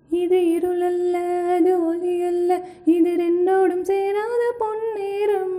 இது 0.10 0.40
இருளல்ல 0.56 1.16
அது 1.56 1.72
ஒளி 1.86 2.16
அல்ல 2.22 2.52
இது 2.96 3.12
ரெண்டோடும் 3.24 3.86
சேராத 3.90 4.44
பொன்னேரம். 4.60 5.58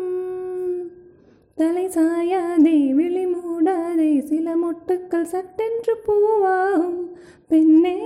தலை 1.59 1.87
சாயாதே 1.97 2.77
விழி 2.99 3.25
மூடாதே 3.27 4.11
சில 4.31 4.57
மொட்டுக்கள் 4.57 5.31
சட்டென்று 5.35 5.95
பூவாகும். 6.07 7.01
பெண்ணே 7.51 7.97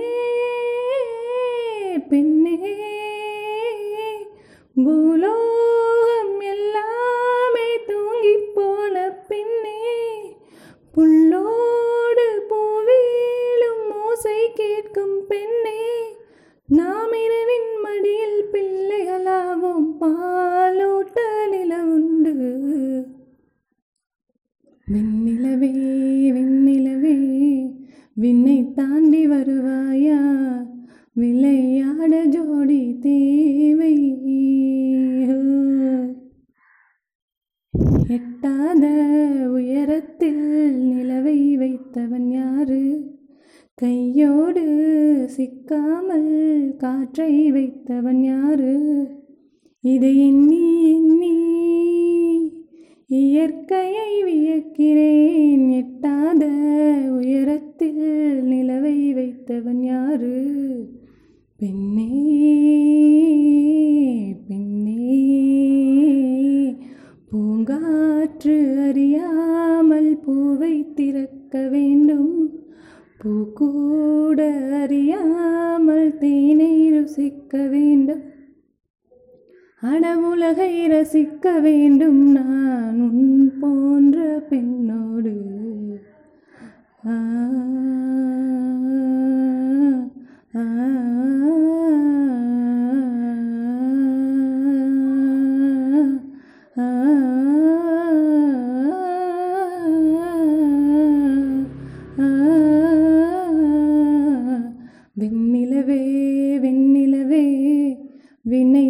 பெண்ணே 2.09 2.55
பூலோகம் 4.75 6.39
எல்லாமே 6.53 7.67
தூங்கி 7.87 8.35
போன 8.55 8.95
பின்னே 9.27 9.79
புல்ல 10.95 11.32
வெண்ணிலவே 24.91 25.71
வெண்ணிலவே 26.31 27.17
விண்ணை 28.13 28.73
தாண்டி 28.73 29.27
வருவாயா? 29.27 30.41
விளையாட 31.13 32.23
ஜோடி 32.23 32.97
தேவை. 32.99 34.17
எட்டாத 38.07 38.87
உயரத்தில் 39.51 40.75
நிலவை 40.77 41.55
வைத்தவன் 41.55 42.31
யாரு? 42.31 43.11
கையோடு 43.73 44.65
சிக்காமல் 45.37 46.75
காற்றை 46.77 47.51
வைத்தவன் 47.51 48.23
யாரு? 48.23 49.07
இதை 49.81 50.27
எண்ணி 50.27 50.27
எண்ணி 50.27 50.82
இயற்கையை 53.15 54.23
வியக்கிறேன். 54.23 55.75
எட்டாத 55.75 56.45
உயரத்தில் 57.11 58.41
நிலவை 58.43 59.13
வைத்தவன் 59.13 59.83
யாரு? 59.83 60.45
பெண்ணே 61.57 62.35
பெண்ணே. 64.47 65.21
பூங்காற்று 67.31 68.87
அறியாமல் 68.89 70.17
பூவை 70.17 70.93
திறக்க 70.93 71.67
வேண்டும். 71.67 72.59
பூக்கூட 73.23 74.71
அறியாமல் 74.81 76.17
தேனை 76.17 76.91
ருசிக்க 76.91 77.69
வேண்டும். 77.69 78.31
அடவுலகை 79.83 80.87
ரசிக்க 80.87 81.61
வேண்டும் 81.61 82.31
நான் 82.31 82.99
உன் 82.99 83.53
போன்ற 83.59 84.41
பெண்ணோடு. 84.49 85.33
ஆ, 87.07 87.11
ஆ, 90.55 90.92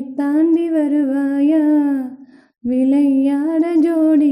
தாண்டி 0.01 0.69
வருவாயா? 0.69 1.63
விளையாட 2.61 3.73
ஜோடி 3.75 4.22